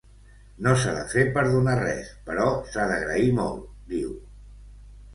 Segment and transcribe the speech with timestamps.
[0.67, 4.21] No s’ha de fer perdonar res, però s’ha d’agrair molt, diu.